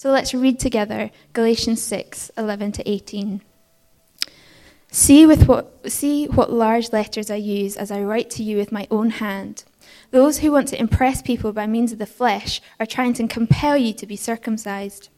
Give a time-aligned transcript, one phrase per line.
[0.00, 3.42] So let's read together Galatians 6 11 to 18.
[4.90, 8.72] See, with what, see what large letters I use as I write to you with
[8.72, 9.64] my own hand.
[10.10, 13.76] Those who want to impress people by means of the flesh are trying to compel
[13.76, 15.10] you to be circumcised.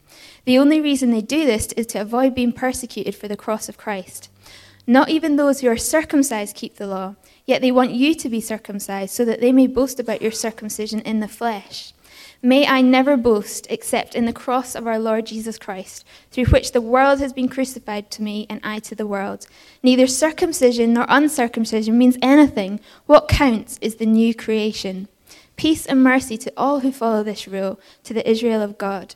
[0.43, 3.77] The only reason they do this is to avoid being persecuted for the cross of
[3.77, 4.29] Christ.
[4.85, 7.15] Not even those who are circumcised keep the law,
[7.45, 10.99] yet they want you to be circumcised so that they may boast about your circumcision
[10.99, 11.93] in the flesh.
[12.45, 16.73] May I never boast except in the cross of our Lord Jesus Christ, through which
[16.73, 19.47] the world has been crucified to me and I to the world.
[19.81, 22.81] Neither circumcision nor uncircumcision means anything.
[23.05, 25.07] What counts is the new creation.
[25.55, 29.15] Peace and mercy to all who follow this rule, to the Israel of God.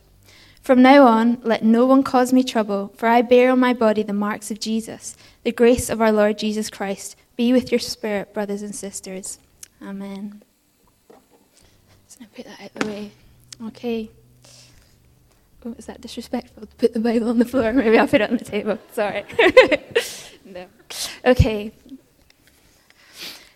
[0.62, 4.04] From now on, let no one cause me trouble, for I bear on my body
[4.04, 5.18] the marks of Jesus.
[5.44, 9.38] The grace of our Lord Jesus Christ be with your spirit, brothers and sisters.
[9.82, 10.44] Amen.
[12.18, 13.12] So now put that out of the way.
[13.68, 14.10] Okay.
[15.66, 17.74] Oh, is that disrespectful to put the Bible on the floor?
[17.74, 18.80] Maybe I'll put it on the table.
[18.92, 19.24] Sorry.
[20.46, 20.66] no.
[21.26, 21.72] Okay.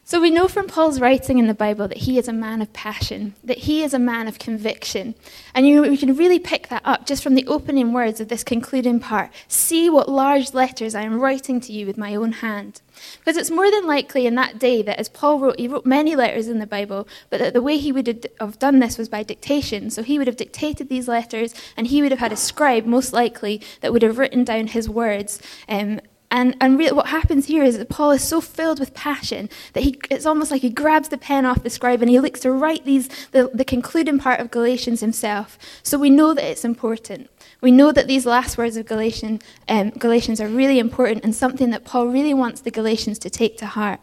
[0.04, 2.72] So we know from Paul's writing in the Bible that he is a man of
[2.74, 5.16] passion, that he is a man of conviction.
[5.56, 8.44] And you, we can really pick that up just from the opening words of this
[8.44, 9.32] concluding part.
[9.48, 12.82] See what large letters I am writing to you with my own hand.
[13.20, 16.16] Because it's more than likely in that day that as Paul wrote, he wrote many
[16.16, 19.24] letters in the Bible, but that the way he would have done this was by
[19.24, 19.90] dictation.
[19.90, 23.14] So he would have dictated these letters, and he would have had a scribe, most
[23.14, 25.42] likely, that would have written down his words.
[25.68, 26.00] Um,
[26.32, 29.84] and, and really what happens here is that Paul is so filled with passion that
[29.84, 32.52] he, it's almost like he grabs the pen off the scribe and he looks to
[32.54, 35.60] write these, the, the concluding part of Galatians himself.
[35.84, 37.30] So we know that it's important.
[37.62, 41.70] We know that these last words of Galatian, um, Galatians are really important and something
[41.70, 44.00] that Paul really wants the Galatians to take to heart.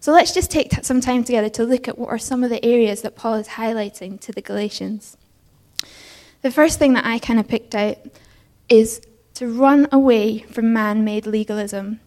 [0.00, 2.64] So let's just take some time together to look at what are some of the
[2.64, 5.16] areas that Paul is highlighting to the Galatians.
[6.42, 7.98] The first thing that I kind of picked out
[8.68, 9.00] is
[9.34, 12.00] to run away from man made legalism.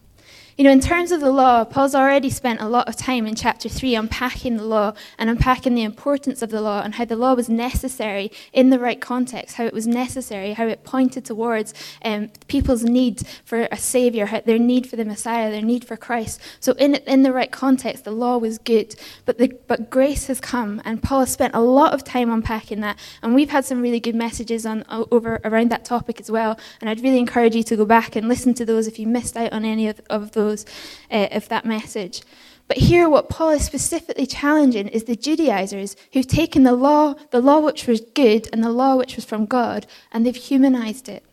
[0.56, 3.34] You know, in terms of the law, Paul's already spent a lot of time in
[3.34, 7.16] chapter 3 unpacking the law and unpacking the importance of the law and how the
[7.16, 11.74] law was necessary in the right context, how it was necessary, how it pointed towards
[12.04, 16.40] um, people's need for a savior, their need for the Messiah, their need for Christ.
[16.60, 18.94] So, in, in the right context, the law was good.
[19.24, 22.78] But, the, but grace has come, and Paul has spent a lot of time unpacking
[22.78, 22.96] that.
[23.24, 26.56] And we've had some really good messages on over around that topic as well.
[26.80, 29.36] And I'd really encourage you to go back and listen to those if you missed
[29.36, 32.22] out on any of, of those uh, of that message.
[32.66, 37.40] But here, what Paul is specifically challenging is the Judaizers who've taken the law, the
[37.40, 41.24] law which was good and the law which was from God, and they've humanized it.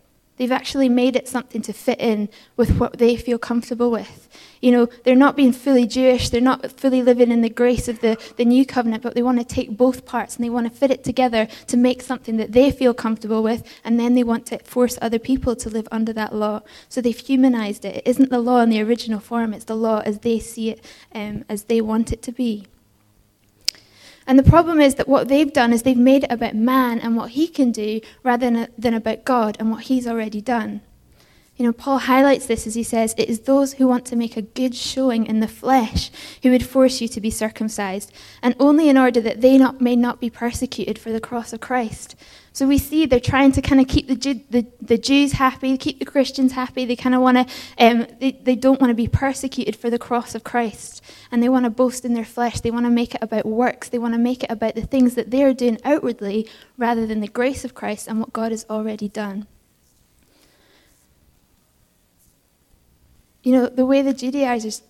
[0.41, 4.27] They've actually made it something to fit in with what they feel comfortable with.
[4.59, 7.99] You know, they're not being fully Jewish, they're not fully living in the grace of
[7.99, 10.75] the, the new covenant, but they want to take both parts and they want to
[10.75, 14.47] fit it together to make something that they feel comfortable with, and then they want
[14.47, 16.61] to force other people to live under that law.
[16.89, 17.97] So they've humanized it.
[17.97, 20.83] It isn't the law in the original form, it's the law as they see it,
[21.13, 22.65] um, as they want it to be.
[24.27, 27.15] And the problem is that what they've done is they've made it about man and
[27.15, 30.81] what he can do rather than, about God and what he's already done.
[31.61, 34.35] You know, Paul highlights this as he says, It is those who want to make
[34.35, 36.09] a good showing in the flesh
[36.41, 38.11] who would force you to be circumcised,
[38.41, 41.59] and only in order that they not, may not be persecuted for the cross of
[41.59, 42.15] Christ.
[42.51, 45.77] So we see they're trying to kind of keep the, Jew, the, the Jews happy,
[45.77, 46.83] keep the Christians happy.
[46.83, 49.99] They kind of want to, um, they, they don't want to be persecuted for the
[49.99, 51.03] cross of Christ.
[51.31, 52.61] And they want to boast in their flesh.
[52.61, 53.87] They want to make it about works.
[53.87, 57.27] They want to make it about the things that they're doing outwardly rather than the
[57.27, 59.45] grace of Christ and what God has already done.
[63.43, 64.83] You know, the way the Judaizers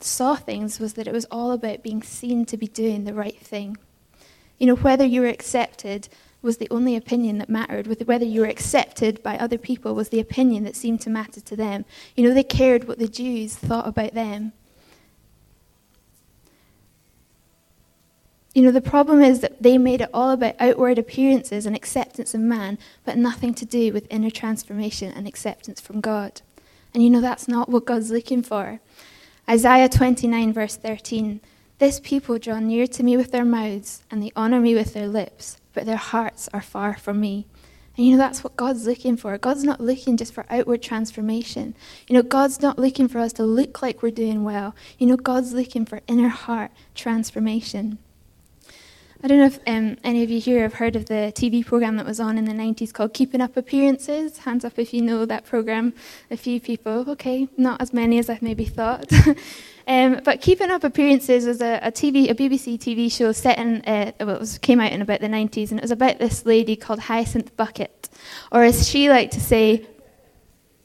[0.00, 3.38] saw things was that it was all about being seen to be doing the right
[3.38, 3.76] thing.
[4.58, 6.08] You know, whether you were accepted
[6.42, 7.86] was the only opinion that mattered.
[8.06, 11.56] Whether you were accepted by other people was the opinion that seemed to matter to
[11.56, 11.84] them.
[12.16, 14.52] You know, they cared what the Jews thought about them.
[18.54, 22.34] You know, the problem is that they made it all about outward appearances and acceptance
[22.34, 26.42] of man, but nothing to do with inner transformation and acceptance from God.
[26.94, 28.80] And you know, that's not what God's looking for.
[29.48, 31.40] Isaiah 29, verse 13
[31.78, 35.08] This people draw near to me with their mouths, and they honor me with their
[35.08, 37.46] lips, but their hearts are far from me.
[37.96, 39.36] And you know, that's what God's looking for.
[39.36, 41.74] God's not looking just for outward transformation.
[42.08, 44.74] You know, God's not looking for us to look like we're doing well.
[44.98, 47.98] You know, God's looking for inner heart transformation.
[49.24, 51.96] I don't know if um, any of you here have heard of the TV program
[51.96, 54.38] that was on in the 90s called Keeping Up Appearances.
[54.38, 55.94] Hands up if you know that program.
[56.32, 57.08] A few people.
[57.10, 59.12] Okay, not as many as I maybe thought.
[59.86, 63.82] um, but Keeping Up Appearances was a, a, TV, a BBC TV show set in,
[63.82, 66.44] uh, well, it was, came out in about the 90s, and it was about this
[66.44, 68.08] lady called Hyacinth Bucket,
[68.50, 69.86] or as she liked to say,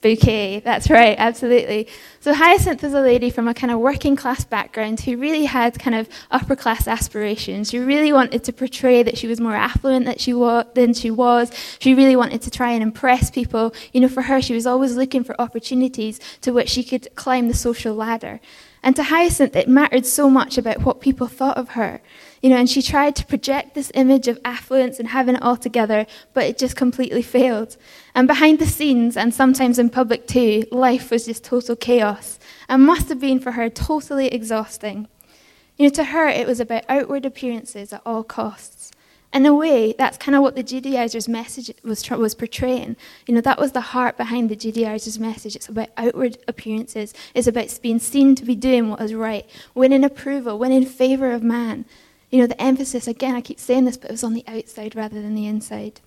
[0.02, 0.60] bouquet.
[0.60, 1.88] That's right, absolutely.
[2.20, 5.80] So Hyacinth is a lady from a kind of working class background who really had
[5.80, 7.72] kind of upper class aspirations.
[7.72, 11.10] She really wanted to portray that she was more affluent that she wa- than she
[11.10, 11.52] was.
[11.80, 13.74] She really wanted to try and impress people.
[13.94, 17.48] You know, for her, she was always looking for opportunities to which she could climb
[17.48, 18.40] the social ladder.
[18.84, 22.02] And to Hyacinth, it mattered so much about what people thought of her.
[22.42, 25.58] You know, and she tried to project this image of affluence and having it all
[25.58, 27.78] together, but it just completely failed.
[28.14, 32.40] And behind the scenes, and sometimes in public too, life was just total chaos
[32.70, 35.08] and must have been for her totally exhausting.
[35.78, 38.92] You know, to her, it was about outward appearances at all costs.
[39.34, 42.96] In a way, that's kind of what the Judaizers' message was, was portraying.
[43.28, 45.56] You know, that was the heart behind the Judaizers' message.
[45.56, 47.14] It's about outward appearances.
[47.36, 49.46] It's about being seen to be doing what is right,
[49.76, 51.86] winning approval, winning favor of man.
[52.30, 54.96] You know, the emphasis, again, I keep saying this, but it was on the outside
[54.96, 56.02] rather than the inside.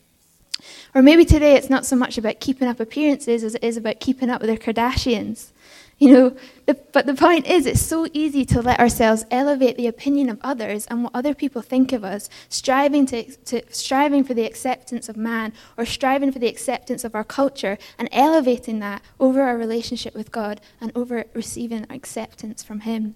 [0.95, 4.01] Or maybe today it's not so much about keeping up appearances as it is about
[4.01, 5.53] keeping up with the Kardashians.
[5.99, 9.87] You know, the, but the point is, it's so easy to let ourselves elevate the
[9.87, 14.33] opinion of others and what other people think of us, striving, to, to, striving for
[14.33, 19.03] the acceptance of man or striving for the acceptance of our culture and elevating that
[19.19, 23.15] over our relationship with God and over receiving acceptance from Him.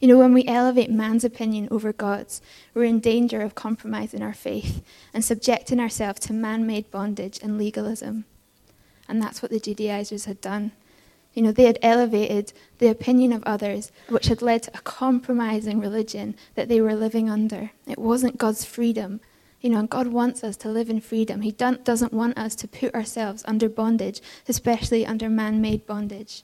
[0.00, 2.40] You know, when we elevate man's opinion over God's,
[2.72, 4.82] we're in danger of compromising our faith
[5.12, 8.24] and subjecting ourselves to man made bondage and legalism.
[9.06, 10.72] And that's what the Judaizers had done.
[11.34, 15.80] You know, they had elevated the opinion of others, which had led to a compromising
[15.80, 17.70] religion that they were living under.
[17.86, 19.20] It wasn't God's freedom.
[19.60, 21.42] You know, and God wants us to live in freedom.
[21.42, 26.42] He doesn't want us to put ourselves under bondage, especially under man made bondage.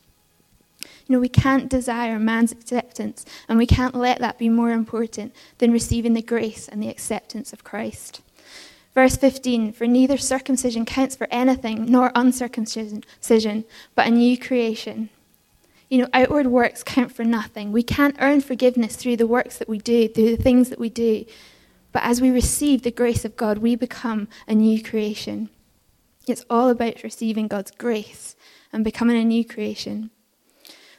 [1.06, 5.34] You know, we can't desire man's acceptance, and we can't let that be more important
[5.58, 8.20] than receiving the grace and the acceptance of Christ.
[8.94, 15.10] Verse 15 For neither circumcision counts for anything, nor uncircumcision, but a new creation.
[15.88, 17.70] You know, outward works count for nothing.
[17.70, 20.88] We can't earn forgiveness through the works that we do, through the things that we
[20.88, 21.26] do.
[21.92, 25.50] But as we receive the grace of God, we become a new creation.
[26.26, 28.34] It's all about receiving God's grace
[28.72, 30.10] and becoming a new creation.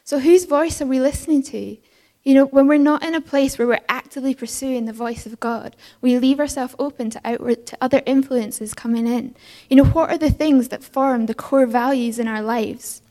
[0.08, 1.76] So, whose voice are we listening to?
[2.24, 5.38] You know, when we're not in a place where we're actively pursuing the voice of
[5.38, 9.36] God, we leave ourselves open to outward to other influences coming in.
[9.68, 13.02] You know, what are the things that form the core values in our lives?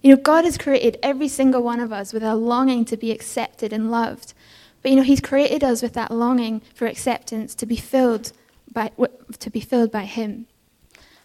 [0.00, 3.10] You know, God has created every single one of us with a longing to be
[3.10, 4.32] accepted and loved.
[4.80, 8.32] But you know, He's created us with that longing for acceptance to be filled
[8.72, 8.92] by
[9.40, 10.46] to be filled by Him.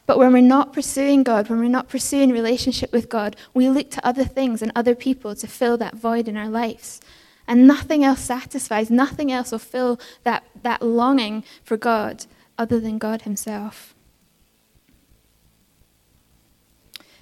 [0.09, 3.91] But when we're not pursuing God, when we're not pursuing relationship with God, we look
[3.91, 6.99] to other things and other people to fill that void in our lives.
[7.47, 12.25] And nothing else satisfies, nothing else will fill that, that longing for God
[12.57, 13.93] other than God Himself.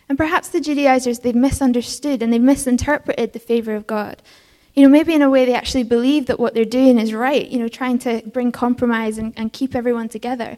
[0.07, 4.21] And perhaps the Judaizers, they've misunderstood and they've misinterpreted the favor of God.
[4.75, 7.49] You know, maybe in a way they actually believe that what they're doing is right,
[7.49, 10.57] you know, trying to bring compromise and, and keep everyone together.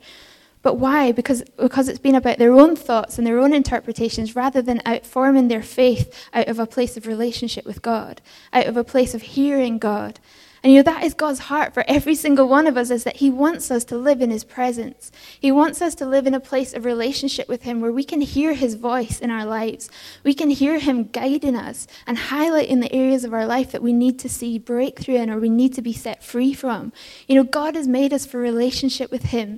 [0.69, 1.11] But why?
[1.11, 5.03] Because, because it's been about their own thoughts and their own interpretations rather than out
[5.03, 8.21] forming their faith out of a place of relationship with God,
[8.53, 10.19] out of a place of hearing God.
[10.61, 13.15] And you know, that is God's heart for every single one of us is that
[13.15, 15.11] He wants us to live in His presence.
[15.39, 18.21] He wants us to live in a place of relationship with Him where we can
[18.21, 19.89] hear His voice in our lives.
[20.23, 23.91] We can hear Him guiding us and highlighting the areas of our life that we
[23.91, 26.93] need to see breakthrough in or we need to be set free from.
[27.27, 29.57] You know, God has made us for relationship with Him.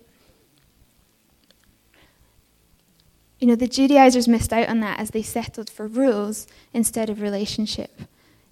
[3.41, 6.45] You know, the Judaizers missed out on that as they settled for rules
[6.75, 8.03] instead of relationship.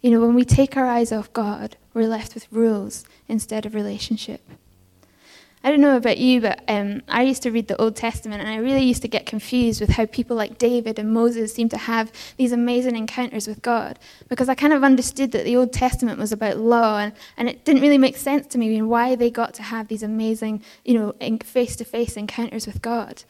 [0.02, 3.76] You know, when we take our eyes off God, we're left with rules instead of
[3.76, 4.42] relationship.
[5.64, 8.50] I don't know about you, but um, I used to read the Old Testament and
[8.50, 11.78] I really used to get confused with how people like David and Moses seem to
[11.78, 14.00] have these amazing encounters with God.
[14.28, 17.64] Because I kind of understood that the Old Testament was about law and, and it
[17.64, 21.14] didn't really make sense to me why they got to have these amazing, you know,
[21.44, 23.24] face to face encounters with God.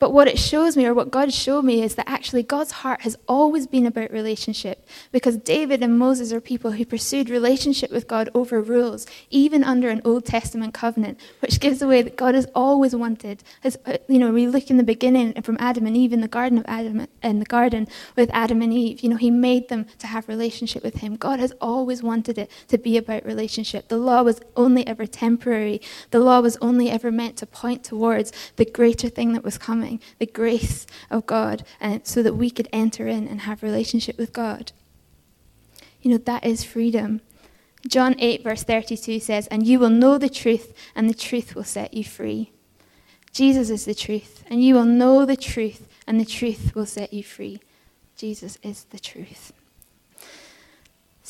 [0.00, 3.02] But what it shows me, or what God showed me, is that actually God's heart
[3.02, 8.08] has always been about relationship because David and Moses are people who pursued relationship with
[8.08, 12.46] God over rules, even under an Old Testament covenant, which gives away that God has
[12.54, 13.44] always wanted.
[13.62, 16.28] As, uh, you know, we look in the beginning from Adam and Eve in the
[16.28, 19.00] Garden of Adam, in the garden with Adam and Eve.
[19.00, 21.16] You know, He made them to have relationship with Him.
[21.16, 23.88] God has always wanted it to be about relationship.
[23.88, 25.82] The law was only ever temporary.
[26.10, 29.89] The law was only ever meant to point towards the greater thing that was coming
[30.18, 34.32] the grace of God, and so that we could enter in and have relationship with
[34.32, 34.72] God.
[36.02, 37.22] You know, that is freedom.
[37.88, 41.64] John 8, verse 32 says, And you will know the truth, and the truth will
[41.64, 42.52] set you free.
[43.32, 47.12] Jesus is the truth, and you will know the truth, and the truth will set
[47.12, 47.60] you free.
[48.16, 49.52] Jesus is the truth.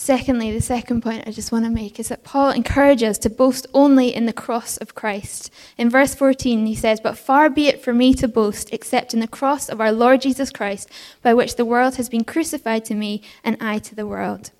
[0.02, 3.66] Secondly, the second point I just want to make is that Paul encourages to boast
[3.74, 5.52] only in the cross of Christ.
[5.76, 9.20] In verse 14, he says, But far be it from me to boast except in
[9.20, 10.88] the cross of our Lord Jesus Christ,
[11.22, 14.52] by which the world has been crucified to me and I to the world.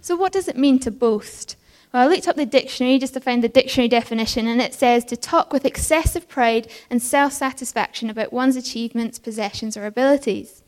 [0.00, 1.56] So, what does it mean to boast?
[1.92, 5.04] Well, I looked up the dictionary just to find the dictionary definition, and it says
[5.06, 10.62] to talk with excessive pride and self satisfaction about one's achievements, possessions, or abilities.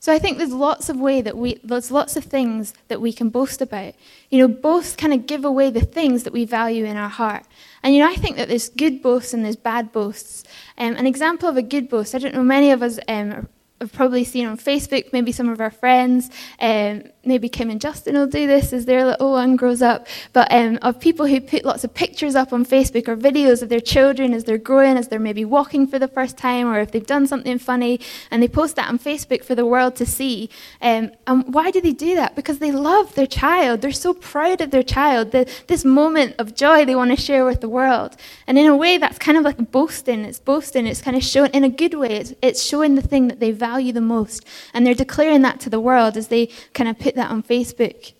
[0.00, 3.12] So I think there's lots of way that we there's lots of things that we
[3.12, 3.94] can boast about.
[4.30, 7.44] You know, both kind of give away the things that we value in our heart.
[7.82, 10.44] And you know, I think that there's good boasts and there's bad boasts.
[10.78, 13.46] Um, an example of a good boast, I don't know, many of us um,
[13.80, 16.30] have probably seen on Facebook, maybe some of our friends,
[16.60, 20.50] um, maybe Kim and Justin will do this as their little one grows up, but
[20.52, 23.80] um, of people who put lots of pictures up on Facebook or videos of their
[23.80, 27.06] children as they're growing, as they're maybe walking for the first time, or if they've
[27.06, 28.00] done something funny,
[28.30, 30.48] and they post that on Facebook for the world to see.
[30.80, 32.34] Um, and why do they do that?
[32.34, 33.80] Because they love their child.
[33.82, 35.32] They're so proud of their child.
[35.32, 38.16] The, this moment of joy they want to share with the world.
[38.46, 40.24] And in a way, that's kind of like boasting.
[40.24, 40.86] It's boasting.
[40.86, 43.52] It's kind of showing, in a good way, it's, it's showing the thing that they
[43.52, 44.46] value the most.
[44.72, 47.42] And they're declaring that to the world as they kind of put put that on
[47.42, 48.12] Facebook.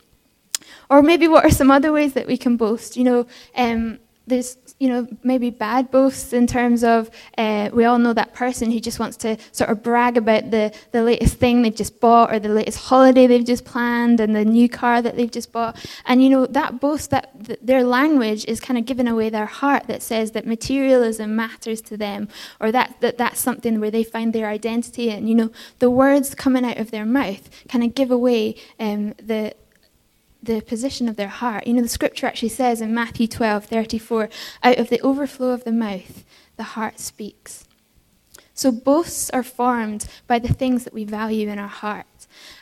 [0.88, 2.97] Or maybe what are some other ways that we can boast?
[2.97, 7.99] You know, um, there's you know maybe bad boasts in terms of uh, we all
[7.99, 11.60] know that person who just wants to sort of brag about the, the latest thing
[11.60, 15.16] they've just bought or the latest holiday they've just planned and the new car that
[15.16, 15.76] they've just bought.
[16.06, 19.46] And you know that boast that, that their language is kind of giving away their
[19.46, 24.02] heart that says that materialism matters to them or that, that that's something where they
[24.02, 27.94] find their identity And, you know the words coming out of their mouth kind of
[27.94, 29.54] give away um, the
[30.42, 31.66] the position of their heart.
[31.66, 34.28] You know, the scripture actually says in Matthew 12 34,
[34.62, 36.25] out of the overflow of the mouth,
[36.56, 37.64] the heart speaks.
[38.54, 42.06] So boasts are formed by the things that we value in our heart.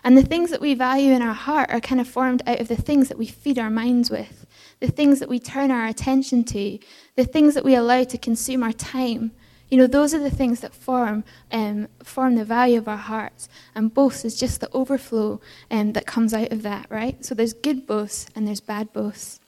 [0.04, 2.68] And the things that we value in our heart are kind of formed out of
[2.68, 4.46] the things that we feed our minds with,
[4.80, 6.78] the things that we turn our attention to,
[7.16, 9.32] the things that we allow to consume our time.
[9.70, 13.48] You know, those are the things that form um, form the value of our hearts,
[13.74, 17.22] and boast is just the overflow um, that comes out of that, right?
[17.24, 19.40] So there's good boasts and there's bad boasts.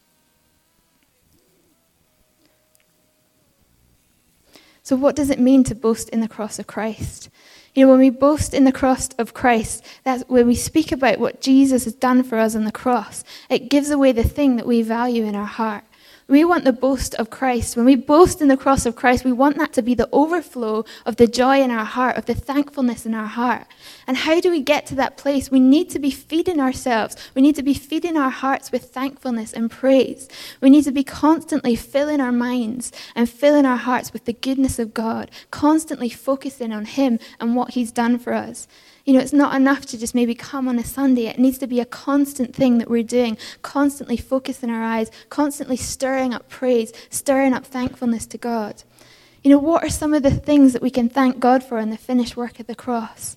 [4.82, 7.30] So, what does it mean to boast in the cross of Christ?
[7.74, 11.20] You know, when we boast in the cross of Christ, that's when we speak about
[11.20, 13.22] what Jesus has done for us on the cross.
[13.48, 15.84] It gives away the thing that we value in our heart.
[16.30, 17.76] We want the boast of Christ.
[17.76, 20.84] When we boast in the cross of Christ, we want that to be the overflow
[21.04, 23.66] of the joy in our heart, of the thankfulness in our heart.
[24.06, 25.50] And how do we get to that place?
[25.50, 27.16] We need to be feeding ourselves.
[27.34, 30.28] We need to be feeding our hearts with thankfulness and praise.
[30.60, 34.78] We need to be constantly filling our minds and filling our hearts with the goodness
[34.78, 38.68] of God, constantly focusing on Him and what He's done for us.
[39.10, 41.26] You know, it's not enough to just maybe come on a Sunday.
[41.26, 45.76] It needs to be a constant thing that we're doing, constantly focusing our eyes, constantly
[45.76, 48.84] stirring up praise, stirring up thankfulness to God.
[49.42, 51.90] You know, what are some of the things that we can thank God for in
[51.90, 53.36] the finished work of the cross?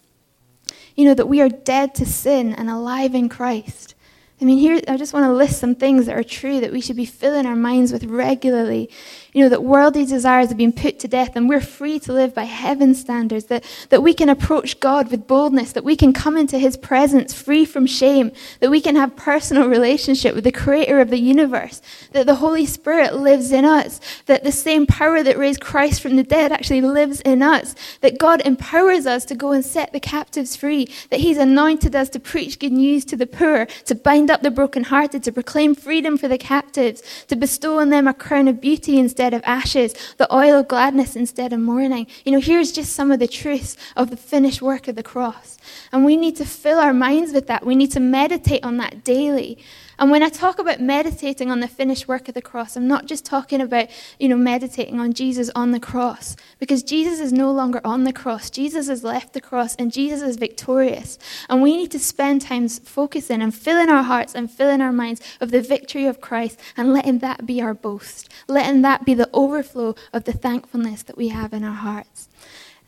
[0.95, 3.95] You know, that we are dead to sin and alive in Christ.
[4.39, 6.81] I mean, here, I just want to list some things that are true that we
[6.81, 8.91] should be filling our minds with regularly.
[9.33, 12.35] You know, that worldly desires have been put to death and we're free to live
[12.35, 16.37] by heaven's standards, that, that we can approach God with boldness, that we can come
[16.37, 20.99] into his presence free from shame, that we can have personal relationship with the creator
[20.99, 25.37] of the universe, that the Holy Spirit lives in us, that the same power that
[25.37, 29.51] raised Christ from the dead actually lives in us, that God empowers us to go
[29.51, 33.25] and set the captives free, that he's anointed us to preach good news to the
[33.25, 37.89] poor, to bind up the brokenhearted, to proclaim freedom for the captives, to bestow on
[37.89, 42.07] them a crown of beauty instead of ashes, the oil of gladness instead of mourning.
[42.25, 45.59] You know, here's just some of the truths of the finished work of the cross.
[45.91, 47.63] And we need to fill our minds with that.
[47.63, 49.59] We need to meditate on that daily.
[49.99, 53.05] And when I talk about meditating on the finished work of the cross, I'm not
[53.05, 57.51] just talking about, you know, meditating on Jesus on the cross, because Jesus is no
[57.51, 58.49] longer on the cross.
[58.49, 61.19] Jesus has left the cross and Jesus is victorious.
[61.49, 65.21] And we need to spend time focusing and filling our hearts and filling our minds
[65.39, 69.29] of the victory of Christ and letting that be our boast, letting that be the
[69.33, 72.29] overflow of the thankfulness that we have in our hearts.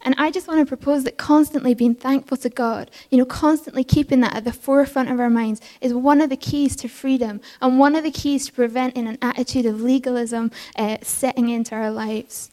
[0.06, 3.84] And I just want to propose that constantly being thankful to God, you know, constantly
[3.84, 7.42] keeping that at the forefront of our minds is one of the keys to freedom
[7.60, 11.90] and one of the keys to preventing an attitude of legalism uh, setting into our
[11.90, 12.52] lives.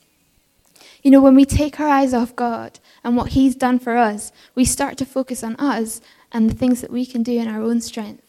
[1.02, 4.32] You know, when we take our eyes off God and what He's done for us,
[4.54, 6.00] we start to focus on us
[6.32, 8.23] and the things that we can do in our own strength.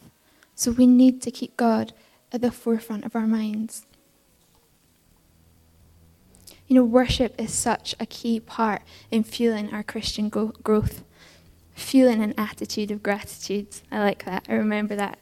[0.54, 1.94] So we need to keep God
[2.34, 3.86] at the forefront of our minds.
[6.68, 11.04] You know, worship is such a key part in fueling our Christian go- growth.
[11.76, 13.68] Fueling an attitude of gratitude.
[13.92, 14.46] I like that.
[14.48, 15.18] I remember that.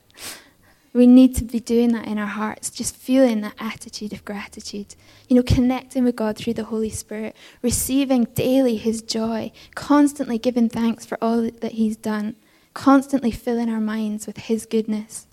[0.94, 4.96] We need to be doing that in our hearts, just feeling that attitude of gratitude.
[5.30, 10.68] You know, connecting with God through the Holy Spirit, receiving daily His joy, constantly giving
[10.68, 12.36] thanks for all that He's done,
[12.74, 15.28] constantly filling our minds with His goodness.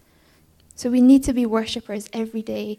[0.77, 2.79] So we need to be worshippers every day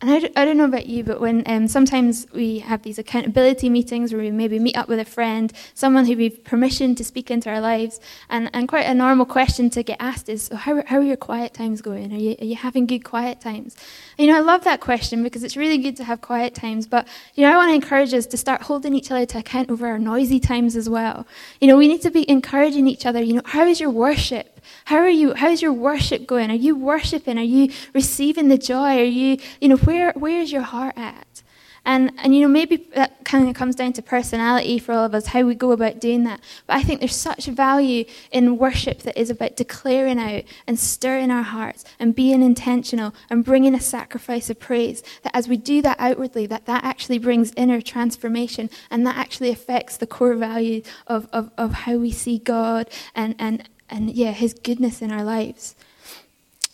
[0.00, 3.68] and I, I don't know about you, but when um, sometimes we have these accountability
[3.68, 7.32] meetings where we maybe meet up with a friend, someone who we've permission to speak
[7.32, 10.98] into our lives, and, and quite a normal question to get asked is, how, how
[10.98, 12.12] are your quiet times going?
[12.12, 13.76] Are you, are you having good quiet times?
[14.16, 16.86] And, you know, I love that question because it's really good to have quiet times,
[16.86, 19.68] but, you know, I want to encourage us to start holding each other to account
[19.68, 21.26] over our noisy times as well.
[21.60, 24.57] You know, we need to be encouraging each other, you know, how is your worship?
[24.86, 25.34] How are you?
[25.34, 26.50] How's your worship going?
[26.50, 27.38] Are you worshiping?
[27.38, 28.98] Are you receiving the joy?
[28.98, 31.42] Are you, you know, where where is your heart at?
[31.88, 35.14] And, and you know, maybe that kind of comes down to personality for all of
[35.14, 36.40] us, how we go about doing that.
[36.66, 41.30] But I think there's such value in worship that is about declaring out and stirring
[41.30, 45.02] our hearts and being intentional and bringing a sacrifice of praise.
[45.22, 49.48] That as we do that outwardly, that that actually brings inner transformation and that actually
[49.48, 54.32] affects the core value of, of, of how we see God and, and, and yeah,
[54.32, 55.74] His goodness in our lives.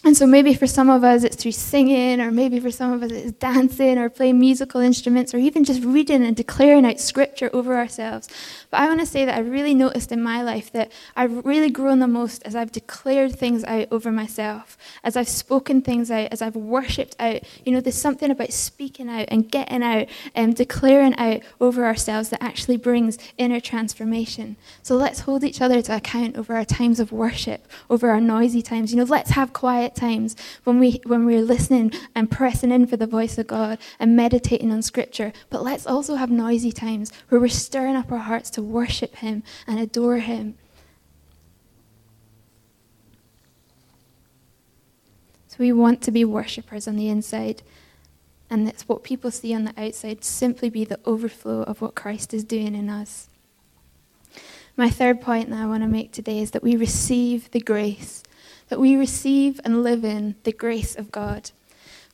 [0.04, 3.02] And so maybe for some of us it's through singing, or maybe for some of
[3.02, 7.48] us it's dancing, or playing musical instruments, or even just reading and declaring out scripture
[7.54, 8.28] over ourselves.
[8.70, 11.70] But I want to say that I've really noticed in my life that I've really
[11.70, 16.28] grown the most as I've declared things out over myself, as I've spoken things out,
[16.30, 17.42] as I've worshipped out.
[17.64, 22.28] You know, there's something about speaking out and getting out and declaring out over ourselves
[22.28, 24.56] that actually brings inner transformation.
[24.82, 28.60] So let's hold each other to account over our times of worship, over our noisy
[28.60, 28.92] times.
[28.92, 32.96] You know, let's have quiet times when, we, when we're listening and pressing in for
[32.96, 35.32] the voice of God and meditating on Scripture.
[35.50, 39.42] But let's also have noisy times where we're stirring up our hearts to worship Him
[39.66, 40.56] and adore Him.
[45.48, 47.62] So we want to be worshippers on the inside.
[48.50, 52.34] And that's what people see on the outside simply be the overflow of what Christ
[52.34, 53.28] is doing in us.
[54.76, 58.24] My third point that I want to make today is that we receive the grace
[58.68, 61.50] that we receive and live in the grace of God.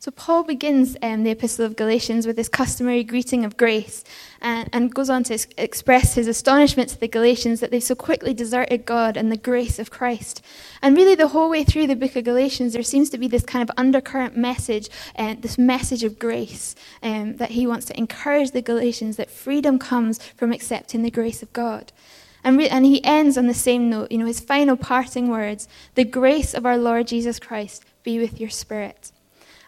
[0.00, 4.02] So Paul begins um, the Epistle of Galatians with this customary greeting of grace
[4.40, 8.32] and, and goes on to express his astonishment to the Galatians that they've so quickly
[8.32, 10.42] deserted God and the grace of Christ.
[10.80, 13.44] And really, the whole way through the book of Galatians, there seems to be this
[13.44, 18.52] kind of undercurrent message, uh, this message of grace um, that he wants to encourage
[18.52, 21.92] the Galatians that freedom comes from accepting the grace of God.
[22.42, 25.68] And, re- and he ends on the same note, you know, his final parting words
[25.94, 29.12] the grace of our Lord Jesus Christ be with your spirit.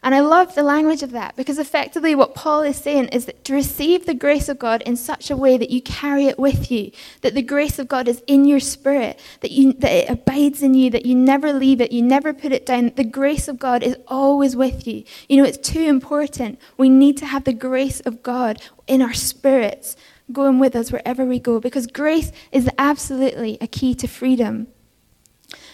[0.05, 3.45] And I love the language of that because effectively what Paul is saying is that
[3.45, 6.73] to receive the grace of God in such a way that you carry it with
[6.73, 10.61] you, that the grace of God is in your spirit, that, you, that it abides
[10.61, 12.91] in you, that you never leave it, you never put it down.
[12.97, 15.05] The grace of God is always with you.
[15.29, 16.59] You know, it's too important.
[16.77, 19.97] We need to have the grace of God in our spirits
[20.31, 24.69] going with us wherever we go because grace is absolutely a key to freedom.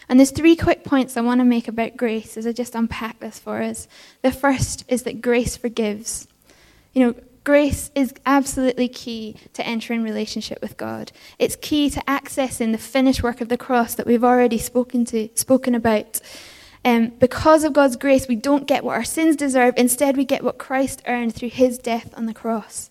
[0.08, 3.20] And there's three quick points I want to make about grace as I just unpack
[3.20, 3.86] this for us.
[4.22, 6.26] The first is that grace forgives.
[6.94, 11.12] You know, grace is absolutely key to entering relationship with God.
[11.38, 15.28] It's key to accessing the finished work of the cross that we've already spoken to,
[15.34, 16.20] spoken about.
[16.84, 19.74] Um, because of God's grace, we don't get what our sins deserve.
[19.76, 22.90] Instead, we get what Christ earned through his death on the cross.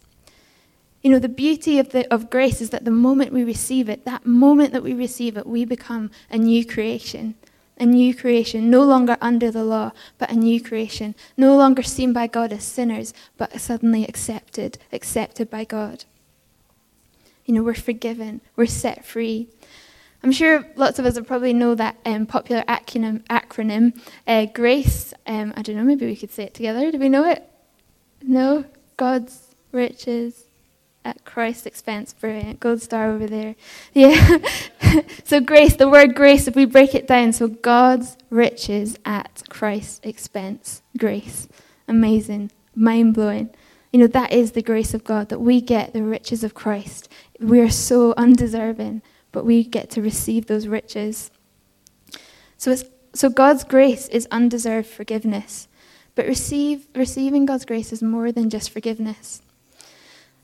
[1.08, 4.04] You know, the beauty of, the, of grace is that the moment we receive it,
[4.04, 7.36] that moment that we receive it, we become a new creation.
[7.78, 11.15] A new creation, no longer under the law, but a new creation.
[11.38, 16.04] No longer seen by God as sinners, but suddenly accepted, accepted by God.
[17.46, 19.48] You know, we're forgiven, we're set free.
[20.24, 25.13] I'm sure lots of us will probably know that um, popular acronym, acronym uh, GRACE.
[25.26, 26.91] Um, I don't know, maybe we could say it together.
[26.91, 27.50] Do we know it?
[28.22, 28.65] No?
[28.98, 30.47] God's riches
[31.08, 32.13] at Christ's expense.
[32.13, 32.60] Brilliant.
[32.60, 33.56] Gold star over there.
[33.93, 34.39] Yeah.
[35.24, 40.02] so, grace, the word grace, if we break it down, so God's riches at Christ's
[40.04, 40.82] expense.
[40.98, 41.48] Grace.
[41.88, 42.52] Amazing.
[42.76, 43.50] Mind blowing.
[43.93, 47.10] You know, that is the grace of God, that we get the riches of Christ.
[47.39, 51.32] We are so undeserving, but we get to receive those riches.
[52.58, 55.70] So, it's, so God's grace is undeserved forgiveness.
[56.15, 59.41] But receive, receiving God's grace is more than just forgiveness.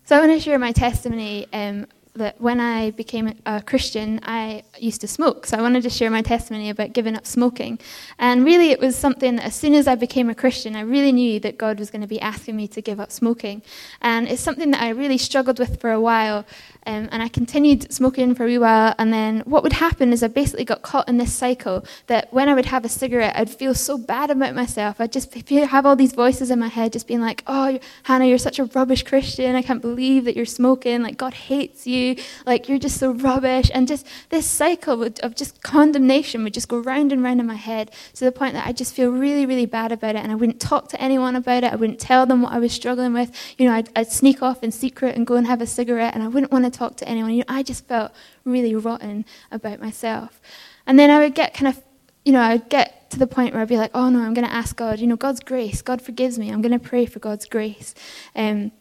[0.06, 4.64] So I want to share my testimony um, that when I became a Christian, I
[4.78, 5.46] used to smoke.
[5.46, 7.80] So I wanted to share my testimony about giving up smoking.
[8.20, 11.14] And really, it was something that as soon as I became a Christian, I really
[11.14, 13.62] knew that God was going to be asking me to give up smoking.
[14.02, 16.46] And it's something that I really struggled with for a while.
[16.86, 18.94] Um, and I continued smoking for a wee while.
[18.98, 22.50] And then what would happen is I basically got caught in this cycle that when
[22.50, 25.00] I would have a cigarette, I'd feel so bad about myself.
[25.00, 28.38] I'd just have all these voices in my head just being like, oh, Hannah, you're
[28.38, 29.56] such a rubbish Christian.
[29.56, 31.02] I can't believe that you're smoking.
[31.02, 32.16] Like, God hates you.
[32.46, 33.72] Like, you're just so rubbish.
[33.74, 37.56] And just this cycle of just condemnation would just go round and round in my
[37.56, 40.24] head to the point that I just feel really, really bad about it.
[40.24, 41.72] And I wouldn't talk to anyone about it.
[41.74, 43.32] I wouldn't tell them what I was struggling with.
[43.58, 46.14] You know, I'd, I'd sneak off in secret and go and have a cigarette.
[46.14, 47.32] And I wouldn't want to talk to anyone.
[47.32, 48.12] You know, I just felt
[48.46, 50.42] really rotten about myself.
[50.86, 51.82] And then I would get kind of,
[52.26, 54.34] you know, I would get to the point where I'd be like, oh no, I'm
[54.34, 55.82] going to ask God, you know, God's grace.
[55.82, 56.50] God forgives me.
[56.50, 57.94] I'm going to pray for God's grace.
[58.36, 58.72] Um,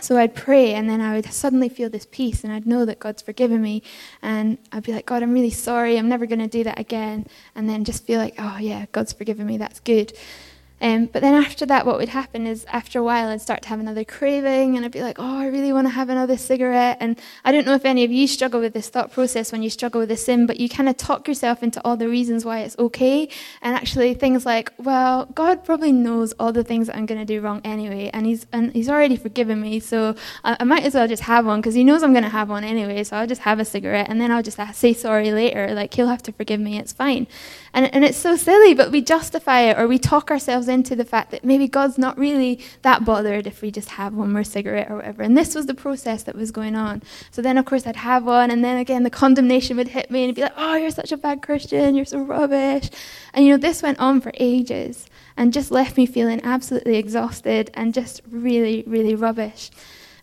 [0.00, 2.98] so I'd pray, and then I would suddenly feel this peace, and I'd know that
[2.98, 3.82] God's forgiven me.
[4.20, 5.96] And I'd be like, God, I'm really sorry.
[5.96, 7.26] I'm never going to do that again.
[7.54, 9.56] And then just feel like, oh, yeah, God's forgiven me.
[9.56, 10.12] That's good.
[10.80, 13.68] Um, but then after that, what would happen is after a while, I'd start to
[13.68, 16.98] have another craving, and I'd be like, oh, I really want to have another cigarette.
[17.00, 19.70] And I don't know if any of you struggle with this thought process when you
[19.70, 22.60] struggle with a sin, but you kind of talk yourself into all the reasons why
[22.60, 23.28] it's okay.
[23.62, 27.24] And actually, things like, well, God probably knows all the things that I'm going to
[27.24, 30.94] do wrong anyway, and He's, and he's already forgiven me, so I, I might as
[30.94, 33.26] well just have one because He knows I'm going to have one anyway, so I'll
[33.26, 35.74] just have a cigarette, and then I'll just say sorry later.
[35.74, 37.26] Like, He'll have to forgive me, it's fine.
[37.76, 41.04] And, and it's so silly, but we justify it or we talk ourselves into the
[41.04, 44.90] fact that maybe God's not really that bothered if we just have one more cigarette
[44.90, 45.22] or whatever.
[45.22, 47.02] And this was the process that was going on.
[47.30, 50.24] So then, of course, I'd have one, and then again, the condemnation would hit me,
[50.24, 52.88] and be like, oh, you're such a bad Christian, you're so rubbish.
[53.34, 55.04] And, you know, this went on for ages
[55.36, 59.70] and just left me feeling absolutely exhausted and just really, really rubbish.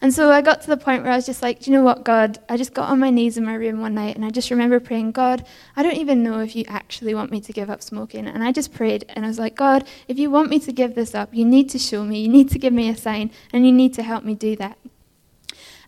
[0.04, 1.84] And so I got to the point where I was just like, do you know
[1.84, 2.38] what, God?
[2.50, 4.82] I just got on my knees in my room one night and I just remember
[4.82, 5.46] praying, God,
[5.78, 8.28] I don't even know if you actually want me to give up smoking.
[8.28, 10.94] And I just prayed and I was like, God, if you want me to give
[10.94, 13.66] this up, you need to show me, you need to give me a sign, and
[13.66, 14.78] you need to help me do that.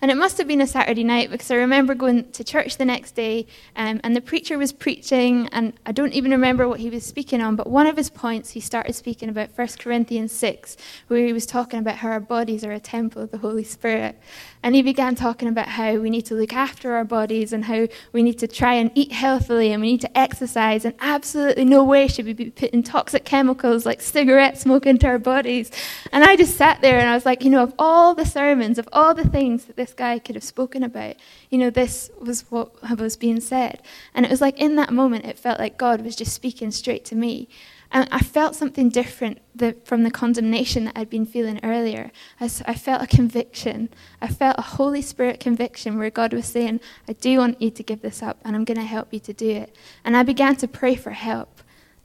[0.01, 2.85] And it must have been a Saturday night because I remember going to church the
[2.85, 6.89] next day um, and the preacher was preaching, and I don't even remember what he
[6.89, 10.75] was speaking on, but one of his points he started speaking about 1 Corinthians 6,
[11.07, 14.19] where he was talking about how our bodies are a temple of the Holy Spirit.
[14.61, 17.87] And he began talking about how we need to look after our bodies and how
[18.11, 21.83] we need to try and eat healthily and we need to exercise, and absolutely no
[21.83, 25.71] way should we be putting toxic chemicals like cigarette smoke into our bodies.
[26.11, 28.77] And I just sat there and I was like, you know, of all the sermons,
[28.77, 31.15] of all the things that this guy could have spoken about,
[31.49, 33.81] you know, this was what was being said.
[34.13, 37.05] And it was like in that moment, it felt like God was just speaking straight
[37.05, 37.47] to me.
[37.91, 39.39] And I felt something different
[39.85, 42.11] from the condemnation that I'd been feeling earlier.
[42.41, 43.89] I, I felt a conviction.
[44.19, 47.83] I felt a Holy Spirit conviction where God was saying, I do want you to
[47.83, 49.75] give this up, and I'm going to help you to do it.
[50.03, 51.61] And I began to pray for help.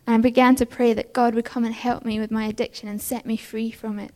[0.06, 2.88] And I began to pray that God would come and help me with my addiction
[2.88, 4.12] and set me free from it.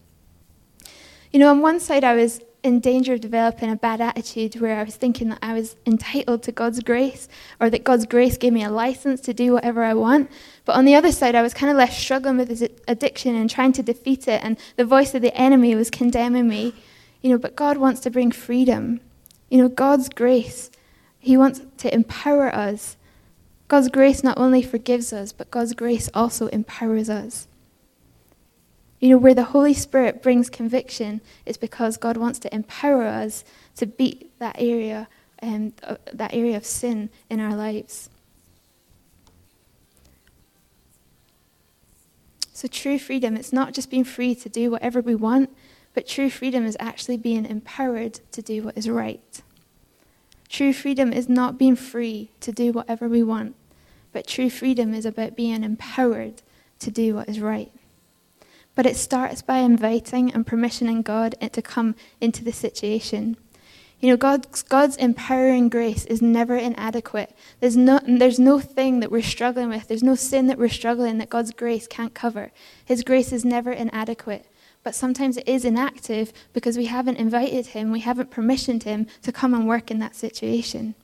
[1.32, 4.78] You know, on one side, I was in danger of developing a bad attitude where
[4.78, 7.28] I was thinking that I was entitled to God's grace
[7.60, 10.30] or that God's grace gave me a license to do whatever I want.
[10.64, 13.50] But on the other side, I was kind of left struggling with this addiction and
[13.50, 16.72] trying to defeat it, and the voice of the enemy was condemning me.
[17.20, 19.00] You know, but God wants to bring freedom.
[19.50, 20.70] You know, God's grace,
[21.20, 22.96] He wants to empower us.
[23.68, 27.46] God's grace not only forgives us, but God's grace also empowers us.
[29.04, 33.44] You know, where the Holy Spirit brings conviction is because God wants to empower us
[33.76, 35.08] to beat that area,
[35.42, 38.08] um, uh, that area of sin in our lives.
[42.54, 45.50] So, true freedom, it's not just being free to do whatever we want,
[45.92, 49.42] but true freedom is actually being empowered to do what is right.
[50.48, 53.54] True freedom is not being free to do whatever we want,
[54.14, 56.40] but true freedom is about being empowered
[56.78, 57.70] to do what is right.
[58.74, 63.36] But it starts by inviting and permissioning God to come into the situation.
[64.00, 67.34] You know, God's, God's empowering grace is never inadequate.
[67.60, 71.18] There's no, there's no thing that we're struggling with, there's no sin that we're struggling
[71.18, 72.52] that God's grace can't cover.
[72.84, 74.46] His grace is never inadequate.
[74.82, 79.32] But sometimes it is inactive because we haven't invited Him, we haven't permissioned Him to
[79.32, 80.94] come and work in that situation.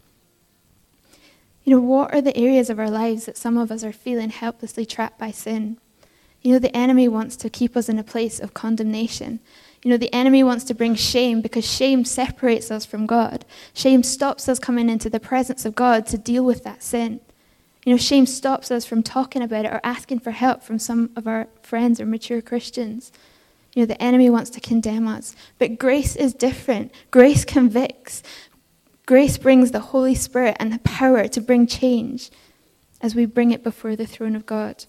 [1.64, 4.28] You know, what are the areas of our lives that some of us are feeling
[4.28, 5.78] helplessly trapped by sin?
[6.42, 9.40] You know, the enemy wants to keep us in a place of condemnation.
[9.82, 13.44] You know, the enemy wants to bring shame because shame separates us from God.
[13.72, 17.20] Shame stops us coming into the presence of God to deal with that sin.
[17.84, 21.10] You know, shame stops us from talking about it or asking for help from some
[21.16, 23.10] of our friends or mature Christians.
[23.74, 25.34] You know, the enemy wants to condemn us.
[25.58, 26.92] But grace is different.
[27.10, 28.22] Grace convicts.
[29.06, 32.30] Grace brings the Holy Spirit and the power to bring change
[33.00, 34.84] as we bring it before the throne of God.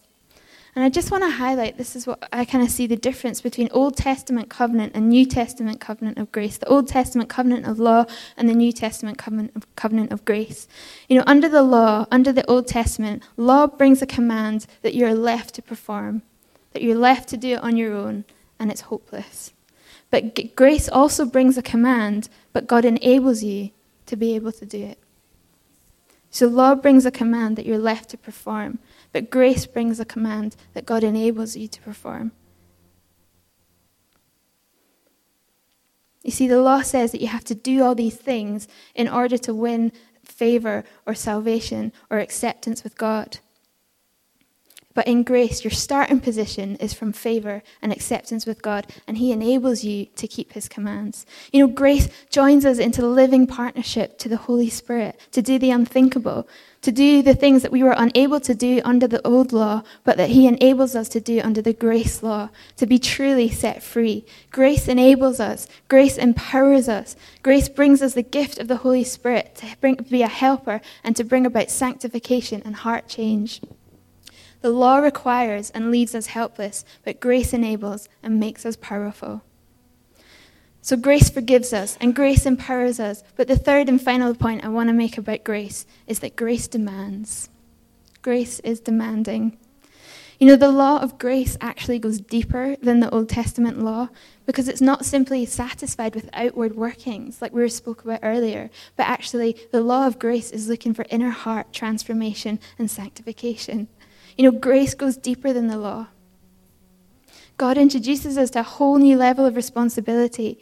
[0.73, 3.41] And I just want to highlight this is what I kind of see the difference
[3.41, 6.57] between Old Testament covenant and New Testament covenant of grace.
[6.57, 8.05] The Old Testament covenant of law
[8.37, 10.69] and the New Testament covenant of, covenant of grace.
[11.09, 15.13] You know, under the law, under the Old Testament, law brings a command that you're
[15.13, 16.21] left to perform,
[16.71, 18.23] that you're left to do it on your own,
[18.57, 19.51] and it's hopeless.
[20.09, 23.71] But grace also brings a command, but God enables you
[24.05, 24.99] to be able to do it.
[26.29, 28.79] So law brings a command that you're left to perform,
[29.11, 32.31] but grace brings a command that God enables you to perform.
[36.23, 39.37] You see, the law says that you have to do all these things in order
[39.39, 39.91] to win
[40.23, 43.39] favor or salvation or acceptance with God.
[44.93, 49.31] But in grace, your starting position is from favor and acceptance with God, and He
[49.31, 51.25] enables you to keep His commands.
[51.51, 55.71] You know, grace joins us into living partnership to the Holy Spirit to do the
[55.71, 56.47] unthinkable,
[56.81, 60.17] to do the things that we were unable to do under the old law, but
[60.17, 64.25] that He enables us to do under the grace law, to be truly set free.
[64.51, 69.55] Grace enables us, grace empowers us, grace brings us the gift of the Holy Spirit
[69.55, 73.61] to bring, be a helper and to bring about sanctification and heart change.
[74.61, 79.43] The law requires and leaves us helpless, but grace enables and makes us powerful.
[80.83, 83.23] So grace forgives us and grace empowers us.
[83.35, 86.67] But the third and final point I want to make about grace is that grace
[86.67, 87.49] demands.
[88.21, 89.57] Grace is demanding.
[90.39, 94.09] You know, the law of grace actually goes deeper than the Old Testament law
[94.47, 99.55] because it's not simply satisfied with outward workings like we spoke about earlier, but actually
[99.71, 103.87] the law of grace is looking for inner heart transformation and sanctification.
[104.41, 106.07] You know, grace goes deeper than the law.
[107.57, 110.59] God introduces us to a whole new level of responsibility.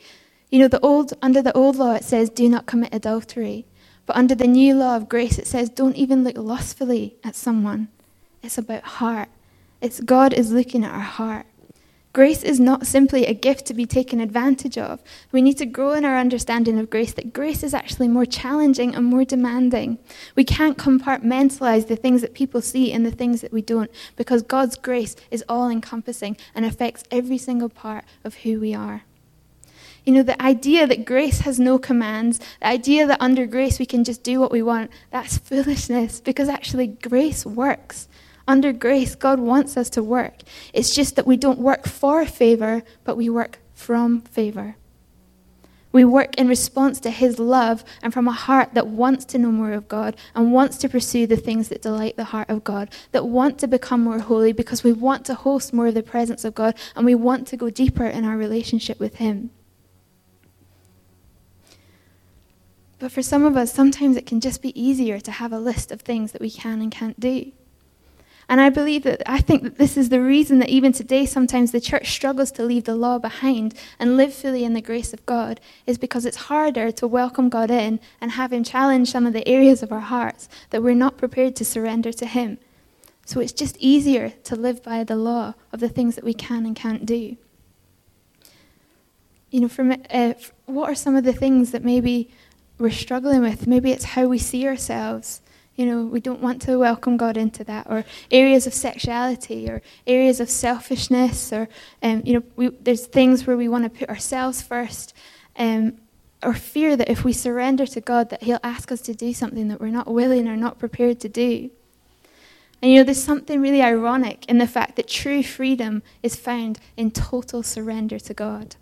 [0.50, 3.66] You know, the old, under the old law, it says, do not commit adultery.
[4.06, 7.88] But under the new law of grace, it says, don't even look lustfully at someone.
[8.44, 9.30] It's about heart.
[9.80, 11.46] It's God is looking at our heart.
[12.20, 15.02] Grace is not simply a gift to be taken advantage of.
[15.32, 18.94] We need to grow in our understanding of grace, that grace is actually more challenging
[18.94, 20.00] and more demanding.
[20.36, 24.42] We can't compartmentalize the things that people see and the things that we don't, because
[24.42, 29.04] God's grace is all encompassing and affects every single part of who we are.
[30.06, 33.86] You know, the idea that grace has no commands, the idea that under grace we
[33.86, 38.09] can just do what we want, that's foolishness because actually grace works.
[38.50, 40.42] Under grace, God wants us to work.
[40.74, 44.76] It's just that we don't work for favor, but we work from favor.
[45.92, 49.52] We work in response to His love and from a heart that wants to know
[49.52, 52.90] more of God and wants to pursue the things that delight the heart of God,
[53.12, 56.44] that want to become more holy because we want to host more of the presence
[56.44, 59.52] of God and we want to go deeper in our relationship with Him.
[62.98, 65.92] But for some of us, sometimes it can just be easier to have a list
[65.92, 67.52] of things that we can and can't do.
[68.50, 71.72] And I believe that, I think that this is the reason that even today sometimes
[71.72, 75.24] the church struggles to leave the law behind and live fully in the grace of
[75.28, 79.34] God, is because it's harder to welcome God in and have Him challenge some of
[79.34, 82.58] the areas of our hearts that we're not prepared to surrender to Him.
[83.24, 86.66] So it's just easier to live by the law of the things that we can
[86.66, 87.38] and can't do.
[89.52, 90.34] You know, from, uh,
[90.66, 92.32] what are some of the things that maybe
[92.80, 93.68] we're struggling with?
[93.68, 95.42] Maybe it's how we see ourselves.
[95.80, 99.82] You know, we don't want to welcome God into that, or areas of sexuality, or
[100.06, 101.70] areas of selfishness, or
[102.04, 105.14] um, you know, we, there's things where we want to put ourselves first,
[105.56, 105.94] um,
[106.44, 109.70] or fear that if we surrender to God, that He'll ask us to do something
[109.70, 111.70] that we're not willing or not prepared to do.
[112.82, 116.80] And you know, there's something really ironic in the fact that true freedom is found
[116.98, 118.76] in total surrender to God.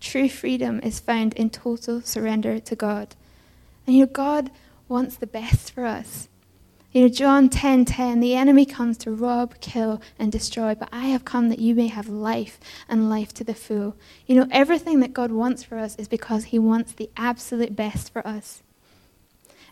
[0.00, 3.14] True freedom is found in total surrender to God.
[3.86, 4.50] And you know, God
[4.92, 6.28] wants the best for us.
[6.92, 11.06] You know, John 10 10, the enemy comes to rob, kill, and destroy, but I
[11.06, 13.96] have come that you may have life and life to the full.
[14.26, 18.12] You know, everything that God wants for us is because he wants the absolute best
[18.12, 18.62] for us.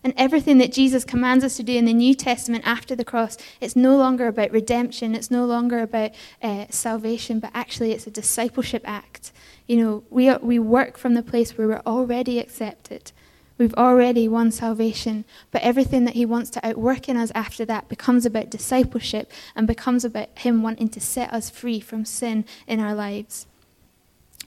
[0.02, 3.36] And everything that Jesus commands us to do in the New Testament after the cross,
[3.60, 8.10] it's no longer about redemption, it's no longer about uh, salvation, but actually it's a
[8.10, 9.30] discipleship act.
[9.66, 13.12] You know, we, are, we work from the place where we're already accepted.
[13.60, 17.90] We've already won salvation, but everything that He wants to outwork in us after that
[17.90, 22.80] becomes about discipleship and becomes about Him wanting to set us free from sin in
[22.80, 23.46] our lives.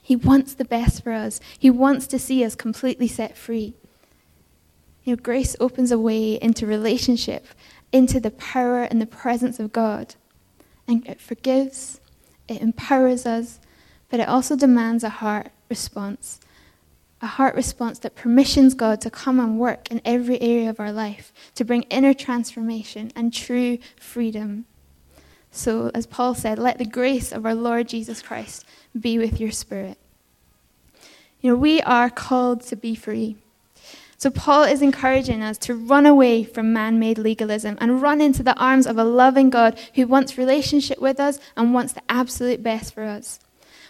[0.02, 3.74] He wants the best for us, He wants to see us completely set free.
[5.04, 7.46] You know, grace opens a way into relationship,
[7.92, 10.16] into the power and the presence of God.
[10.88, 12.00] And it forgives,
[12.48, 13.60] it empowers us,
[14.10, 16.40] but it also demands a heart response
[17.20, 20.92] a heart response that permissions God to come and work in every area of our
[20.92, 24.66] life, to bring inner transformation and true freedom.
[25.50, 28.64] So, as Paul said, let the grace of our Lord Jesus Christ
[28.98, 29.98] be with your spirit.
[31.40, 33.36] You know, we are called to be free.
[34.16, 38.42] So, Paul is encouraging us to run away from man made legalism and run into
[38.42, 42.62] the arms of a loving God who wants relationship with us and wants the absolute
[42.62, 43.38] best for us.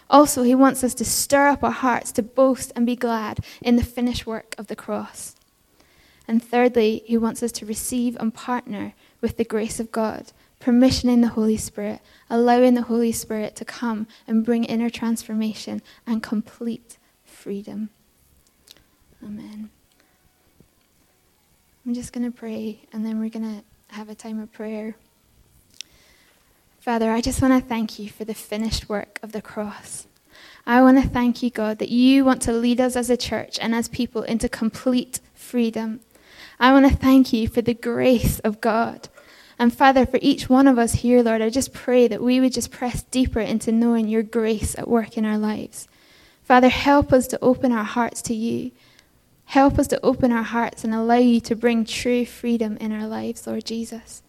[0.09, 3.75] Also, he wants us to stir up our hearts to boast and be glad in
[3.75, 5.35] the finished work of the cross.
[6.27, 11.21] And thirdly, he wants us to receive and partner with the grace of God, permissioning
[11.21, 16.97] the Holy Spirit, allowing the Holy Spirit to come and bring inner transformation and complete
[17.23, 17.89] freedom.
[19.23, 19.69] Amen.
[21.85, 24.95] I'm just going to pray, and then we're going to have a time of prayer.
[26.85, 30.05] Father, I just want to thank you for the finished work of the cross.
[30.67, 33.57] I want to thank you, God, that you want to lead us as a church
[33.59, 36.01] and as people into complete freedom.
[36.59, 39.09] I want to thank you for the grace of God.
[39.57, 42.53] And Father, for each one of us here, Lord, I just pray that we would
[42.53, 45.87] just press deeper into knowing your grace at work in our lives.
[46.43, 48.69] Father, help us to open our hearts to you.
[49.45, 53.07] Help us to open our hearts and allow you to bring true freedom in our
[53.07, 54.21] lives, Lord Jesus.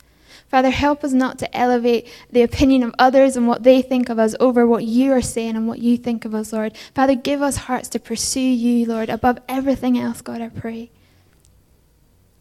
[0.57, 4.19] Father, help us not to elevate the opinion of others and what they think of
[4.19, 6.75] us over what you are saying and what you think of us, Lord.
[6.95, 10.91] Father, give us hearts to pursue you, Lord, above everything else, God, I pray.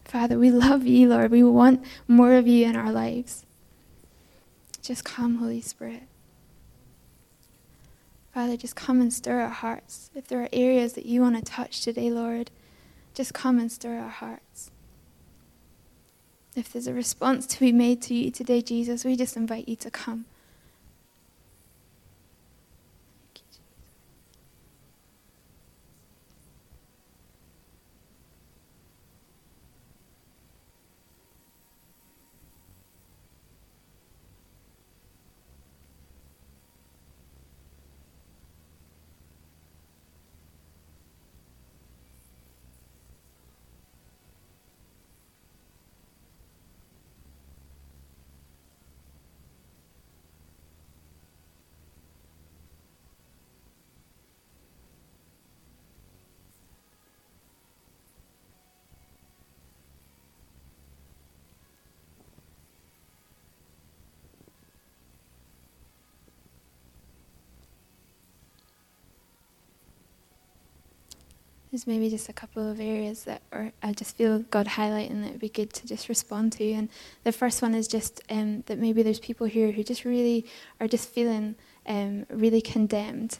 [0.06, 1.30] Father, we love you, Lord.
[1.30, 3.46] We want more of you in our lives.
[4.82, 6.04] Just come, Holy Spirit.
[8.34, 10.10] Father, just come and stir our hearts.
[10.16, 12.50] If there are areas that you want to touch today, Lord,
[13.14, 14.72] just come and stir our hearts.
[16.56, 19.76] If there's a response to be made to you today, Jesus, we just invite you
[19.76, 20.26] to come.
[71.76, 75.32] There's maybe just a couple of areas that are, I just feel God highlighting that
[75.32, 76.72] would be good to just respond to.
[76.72, 76.88] And
[77.26, 80.46] the first one is just um, that maybe there's people here who just really
[80.80, 83.40] are just feeling um, really condemned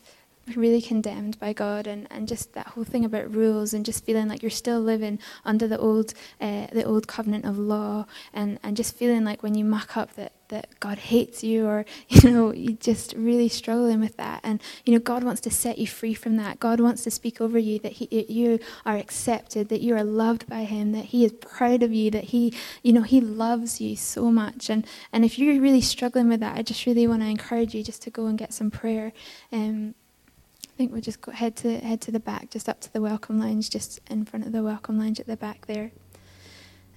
[0.54, 4.28] really condemned by God and, and just that whole thing about rules and just feeling
[4.28, 8.78] like you're still living under the old uh, the old covenant of law and, and
[8.78, 12.54] just feeling like when you muck up that, that God hates you or you know
[12.54, 14.42] you just really struggling with that.
[14.44, 16.60] And you know God wants to set you free from that.
[16.60, 20.48] God wants to speak over you that he, you are accepted that you are loved
[20.48, 22.54] by him that he is proud of you that he
[22.84, 24.70] you know he loves you so much.
[24.70, 27.84] And and if you're really struggling with that I just really want to encourage you
[27.84, 29.12] just to go and get some prayer.
[29.52, 29.96] Um,
[30.76, 33.02] I think we'll just go head to head to the back, just up to the
[33.02, 35.94] welcome lounge, just in front of the welcome lounge at the back there.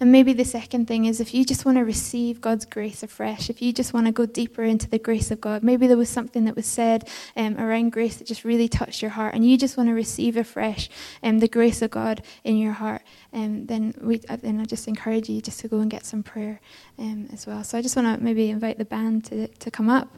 [0.01, 3.49] And maybe the second thing is if you just want to receive God's grace afresh,
[3.49, 6.09] if you just want to go deeper into the grace of God, maybe there was
[6.09, 9.57] something that was said um, around grace that just really touched your heart, and you
[9.57, 10.88] just want to receive afresh
[11.23, 14.88] um, the grace of God in your heart, um, then we uh, then I just
[14.88, 16.61] encourage you just to go and get some prayer
[16.99, 17.62] um, as well.
[17.62, 20.09] So I just want to maybe invite the band to to come up.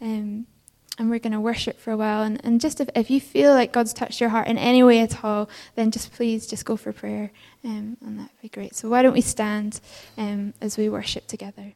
[0.00, 0.46] Um,
[0.98, 2.22] and we're going to worship for a while.
[2.22, 5.00] And, and just if, if you feel like God's touched your heart in any way
[5.00, 7.30] at all, then just please just go for prayer,
[7.64, 8.74] um, and that'd be great.
[8.74, 9.80] So why don't we stand
[10.16, 11.74] um, as we worship together?